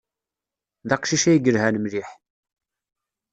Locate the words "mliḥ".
1.79-2.09